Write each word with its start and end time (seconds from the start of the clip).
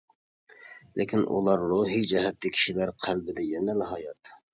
لېكىن 1.01 1.25
ئۇلار 1.35 1.65
روھىي 1.71 2.07
جەھەتتە 2.11 2.51
كىشىلەر 2.55 2.93
قەلبىدە 3.05 3.45
يەنىلا 3.51 3.91
ھايات. 3.93 4.33